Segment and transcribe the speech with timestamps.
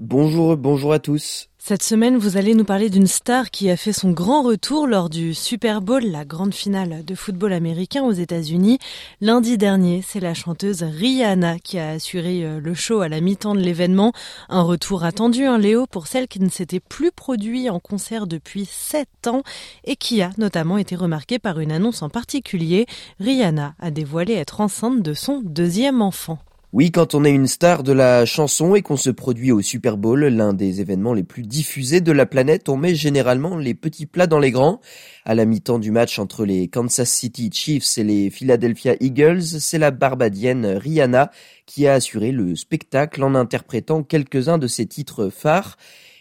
[0.00, 1.48] Bonjour, bonjour à tous.
[1.58, 5.10] Cette semaine, vous allez nous parler d'une star qui a fait son grand retour lors
[5.10, 8.78] du Super Bowl, la grande finale de football américain aux États-Unis.
[9.20, 13.56] Lundi dernier, c'est la chanteuse Rihanna qui a assuré euh, le show à la mi-temps
[13.56, 14.12] de l'événement.
[14.48, 18.66] Un retour attendu, hein, Léo, pour celle qui ne s'était plus produit en concert depuis
[18.70, 19.42] sept ans
[19.82, 22.86] et qui a notamment été remarquée par une annonce en particulier.
[23.18, 26.38] Rihanna a dévoilé être enceinte de son deuxième enfant.
[26.74, 29.96] Oui, quand on est une star de la chanson et qu'on se produit au Super
[29.96, 34.04] Bowl, l'un des événements les plus diffusés de la planète, on met généralement les petits
[34.04, 34.82] plats dans les grands.
[35.24, 39.78] À la mi-temps du match entre les Kansas City Chiefs et les Philadelphia Eagles, c'est
[39.78, 41.30] la barbadienne Rihanna
[41.64, 45.78] qui a assuré le spectacle en interprétant quelques-uns de ses titres phares.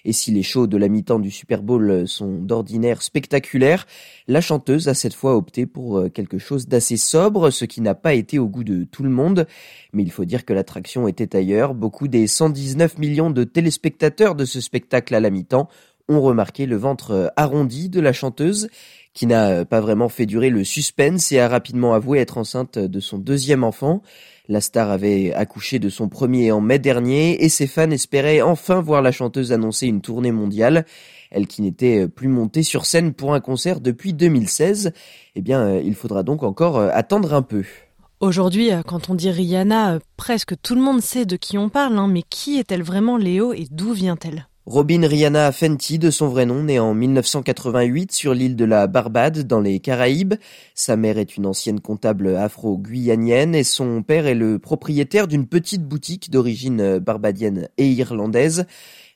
[0.08, 3.86] Et si les shows de la mi-temps du Super Bowl sont d'ordinaire spectaculaires,
[4.30, 7.94] la chanteuse a cette fois opté pour euh, quelque chose d'assez sobre, ce qui n'a
[7.94, 9.48] pas été au goût de tout le monde.
[9.92, 11.74] Mais il faut dire que l'attraction était ailleurs.
[11.74, 15.68] Beaucoup des 119 millions de téléspectateurs de ce spectacle à la mi-temps
[16.08, 18.70] ont remarqué le ventre euh, arrondi de la chanteuse,
[19.14, 22.80] qui n'a euh, pas vraiment fait durer le suspense et a rapidement avoué être enceinte
[22.80, 24.02] de son deuxième enfant.
[24.50, 28.80] La star avait accouché de son premier en mai dernier et ses fans espéraient enfin
[28.80, 30.86] voir la chanteuse annoncer une tournée mondiale.
[31.32, 34.94] Elle qui n'était plus montée sur scène pour un concert depuis 2016,
[35.36, 37.66] eh bien, il faudra donc encore attendre un peu.
[38.20, 42.08] Aujourd'hui, quand on dit Rihanna, presque tout le monde sait de qui on parle, hein,
[42.08, 44.48] mais qui est-elle vraiment Léo et d'où vient-elle?
[44.70, 49.48] Robin Rihanna Fenty, de son vrai nom, née en 1988 sur l'île de la Barbade,
[49.48, 50.34] dans les Caraïbes.
[50.76, 55.84] Sa mère est une ancienne comptable afro-guyanienne et son père est le propriétaire d'une petite
[55.84, 58.66] boutique d'origine barbadienne et irlandaise.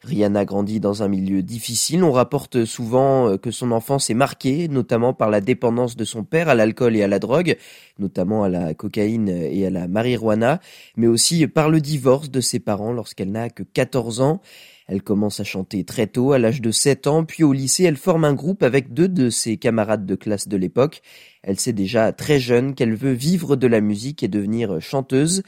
[0.04, 2.04] Rihanna grandit dans un milieu difficile.
[2.04, 6.50] On rapporte souvent que son enfance est marquée, notamment par la dépendance de son père
[6.50, 7.56] à l'alcool et à la drogue,
[8.00, 10.60] notamment à la cocaïne et à la marijuana,
[10.98, 14.42] mais aussi par le divorce de ses parents lorsqu'elle n'a que 14 ans.
[14.88, 17.96] Elle commence à chanter très tôt, à l'âge de 7 ans, puis au lycée, elle
[17.96, 21.02] forme un groupe avec deux de ses camarades de classe de l'époque.
[21.44, 25.44] Elle sait déjà très jeune qu'elle veut vivre de la musique et devenir chanteuse.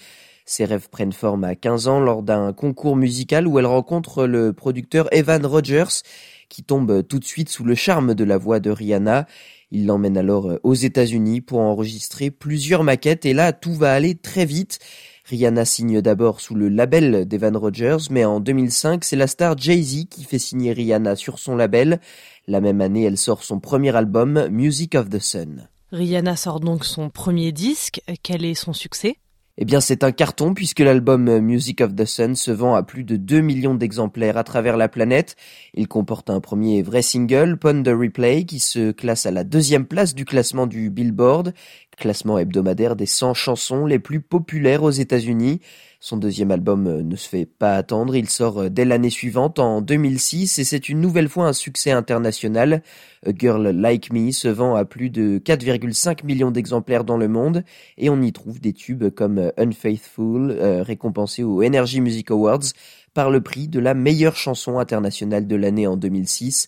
[0.46, 4.52] Ses rêves prennent forme à 15 ans lors d'un concours musical où elle rencontre le
[4.52, 6.02] producteur Evan Rogers,
[6.50, 9.26] qui tombe tout de suite sous le charme de la voix de Rihanna.
[9.72, 14.46] Il l'emmène alors aux États-Unis pour enregistrer plusieurs maquettes et là tout va aller très
[14.46, 14.80] vite.
[15.26, 20.06] Rihanna signe d'abord sous le label d'Evan Rogers, mais en 2005, c'est la star Jay-Z
[20.10, 22.02] qui fait signer Rihanna sur son label.
[22.48, 25.70] La même année, elle sort son premier album, Music of the Sun.
[25.94, 28.02] Rihanna sort donc son premier disque.
[28.22, 29.16] Quel est son succès?
[29.58, 33.04] Eh bien, c'est un carton puisque l'album Music of the Sun se vend à plus
[33.04, 35.36] de 2 millions d'exemplaires à travers la planète.
[35.76, 39.86] Il comporte un premier vrai single, Pond the Replay, qui se classe à la deuxième
[39.86, 41.54] place du classement du Billboard,
[41.96, 45.62] classement hebdomadaire des 100 chansons les plus populaires aux États-Unis.
[46.00, 49.58] Son deuxième album euh, ne se fait pas attendre, il sort euh, dès l'année suivante
[49.60, 52.82] en 2006 et c'est une nouvelle fois un succès international.
[53.26, 57.64] Girl Like Me se vend à plus de 4,5 millions d'exemplaires dans le monde
[57.98, 62.74] et on y trouve des tubes comme euh, Unfaithful, récompensé aux Energy Music Awards
[63.14, 66.68] par le prix de la meilleure chanson internationale de l'année en 2006.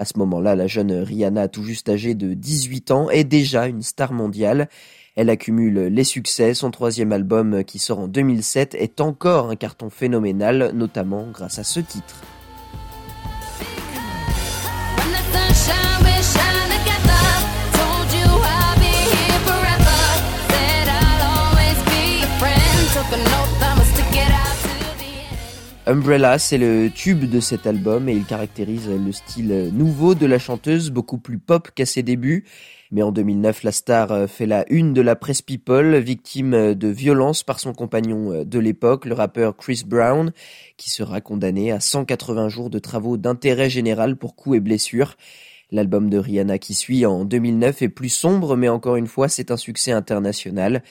[0.00, 3.82] À ce moment-là, la jeune Rihanna, tout juste âgée de 18 ans, est déjà une
[3.82, 4.70] star mondiale.
[5.14, 9.90] Elle accumule les succès, son troisième album qui sort en 2007 est encore un carton
[9.90, 12.22] phénoménal, notamment grâce à ce titre.
[25.86, 30.38] Umbrella, c'est le tube de cet album et il caractérise le style nouveau de la
[30.38, 32.44] chanteuse, beaucoup plus pop qu'à ses débuts.
[32.92, 37.42] Mais en 2009, la star fait la une de la presse People, victime de violence
[37.42, 40.32] par son compagnon de l'époque, le rappeur Chris Brown,
[40.76, 45.16] qui sera condamné à 180 jours de travaux d'intérêt général pour coups et blessures.
[45.72, 49.50] L'album de Rihanna qui suit en 2009 est plus sombre, mais encore une fois, c'est
[49.50, 50.82] un succès international.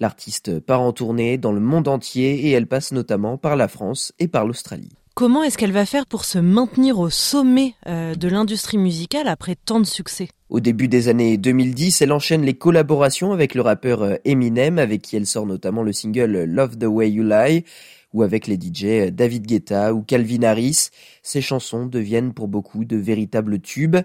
[0.00, 4.12] L'artiste part en tournée dans le monde entier et elle passe notamment par la France
[4.18, 4.88] et par l'Australie.
[5.14, 9.56] Comment est-ce qu'elle va faire pour se maintenir au sommet euh, de l'industrie musicale après
[9.56, 10.28] tant de succès?
[10.48, 15.02] Au début des années 2010, elle enchaîne les collaborations avec le rappeur euh, Eminem, avec
[15.02, 17.64] qui elle sort notamment le single Love the Way You Lie,
[18.12, 20.88] ou avec les DJ David Guetta ou Calvin Harris.
[21.22, 23.98] Ses chansons deviennent pour beaucoup de véritables tubes.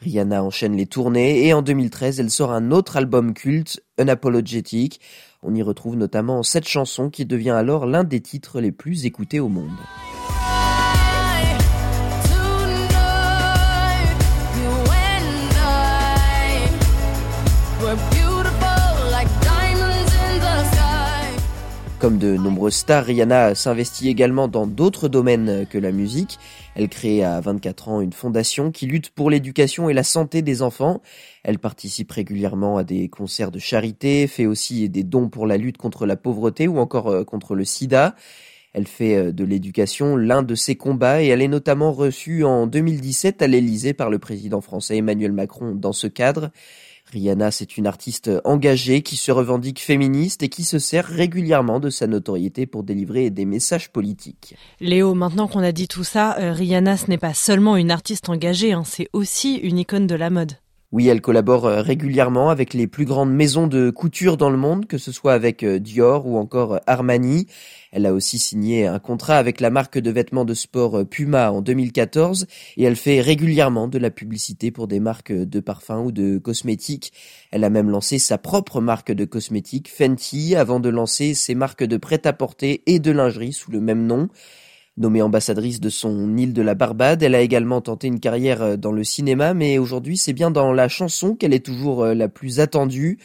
[0.00, 5.00] Rihanna enchaîne les tournées et en 2013, elle sort un autre album culte, Unapologetic.
[5.42, 9.40] On y retrouve notamment cette chanson qui devient alors l'un des titres les plus écoutés
[9.40, 9.70] au monde.
[22.02, 26.40] Comme de nombreuses stars, Rihanna s'investit également dans d'autres domaines que la musique.
[26.74, 30.62] Elle crée à 24 ans une fondation qui lutte pour l'éducation et la santé des
[30.62, 31.00] enfants.
[31.44, 35.78] Elle participe régulièrement à des concerts de charité, fait aussi des dons pour la lutte
[35.78, 38.16] contre la pauvreté ou encore euh, contre le sida.
[38.72, 42.66] Elle fait euh, de l'éducation l'un de ses combats et elle est notamment reçue en
[42.66, 46.50] 2017 à l'Élysée par le président français Emmanuel Macron dans ce cadre.
[47.12, 51.90] Rihanna, c'est une artiste engagée qui se revendique féministe et qui se sert régulièrement de
[51.90, 54.56] sa notoriété pour délivrer des messages politiques.
[54.80, 58.30] Léo, maintenant qu'on a dit tout ça, euh, Rihanna, ce n'est pas seulement une artiste
[58.30, 60.52] engagée, hein, c'est aussi une icône de la mode.
[60.92, 64.86] Oui, elle collabore euh, régulièrement avec les plus grandes maisons de couture dans le monde,
[64.86, 67.46] que ce soit avec euh, Dior ou encore euh, Armani.
[67.92, 71.62] Elle a aussi signé un contrat avec la marque de vêtements de sport Puma en
[71.62, 72.46] 2014
[72.76, 77.14] et elle fait régulièrement de la publicité pour des marques de parfums ou de cosmétiques.
[77.52, 81.84] Elle a même lancé sa propre marque de cosmétiques, Fenty, avant de lancer ses marques
[81.84, 84.28] de prêt-à-porter et de lingerie sous le même nom.
[84.98, 88.76] Nommée ambassadrice de son île de la Barbade, elle a également tenté une carrière euh,
[88.76, 92.28] dans le cinéma, mais aujourd'hui c'est bien dans la chanson qu'elle est toujours euh, la
[92.28, 93.18] plus attendue.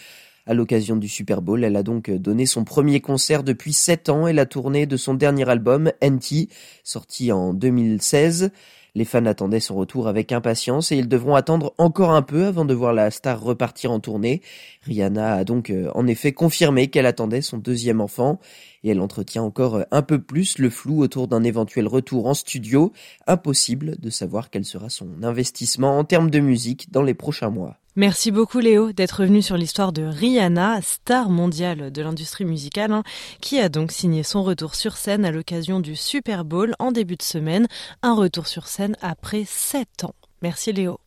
[0.46, 4.08] À l'occasion du Super Bowl, elle a donc euh, donné son premier concert depuis 7
[4.08, 6.48] ans et la tournée de son dernier album, NT,
[6.86, 8.52] sorti en 2016.
[8.98, 12.66] Les fans attendaient son retour avec impatience et ils devront attendre encore un peu avant
[12.66, 14.42] de voir la star repartir en tournée.
[14.88, 18.40] Rihanna a donc en effet confirmé qu'elle attendait son deuxième enfant
[18.84, 22.92] et elle entretient encore un peu plus le flou autour d'un éventuel retour en studio.
[23.28, 27.78] Impossible de savoir quel sera son investissement en termes de musique dans les prochains mois.
[28.00, 33.02] Merci beaucoup Léo d'être venu sur l'histoire de Rihanna, star mondiale de l'industrie musicale, hein,
[33.42, 37.16] qui a donc signé son retour sur scène à l'occasion du Super Bowl en début
[37.16, 37.66] de semaine,
[38.04, 40.14] un retour sur scène après 7 ans.
[40.44, 41.00] Merci Léo.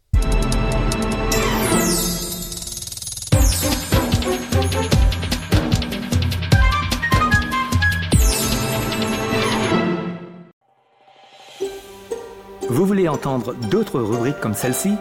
[12.68, 14.96] Vous voulez entendre d'autres rubriques comme celle-ci?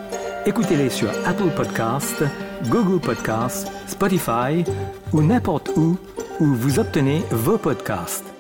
[0.46, 2.24] Écoutez-les sur Apple Podcasts,
[2.70, 4.64] Google Podcasts, Spotify
[5.12, 5.98] ou n'importe où
[6.40, 8.39] où vous obtenez vos podcasts.